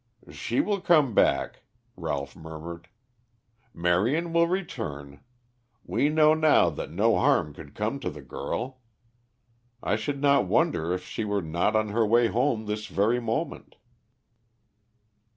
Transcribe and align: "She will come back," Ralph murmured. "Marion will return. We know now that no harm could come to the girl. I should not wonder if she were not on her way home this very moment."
"She 0.31 0.61
will 0.61 0.81
come 0.81 1.13
back," 1.13 1.61
Ralph 1.95 2.35
murmured. 2.35 2.87
"Marion 3.71 4.33
will 4.33 4.47
return. 4.47 5.19
We 5.85 6.09
know 6.09 6.33
now 6.33 6.71
that 6.71 6.89
no 6.89 7.19
harm 7.19 7.53
could 7.53 7.75
come 7.75 7.99
to 7.99 8.09
the 8.09 8.23
girl. 8.23 8.81
I 9.83 9.95
should 9.95 10.19
not 10.19 10.47
wonder 10.47 10.91
if 10.91 11.05
she 11.05 11.23
were 11.23 11.43
not 11.43 11.75
on 11.75 11.89
her 11.89 12.03
way 12.03 12.29
home 12.29 12.65
this 12.65 12.87
very 12.87 13.19
moment." 13.19 13.75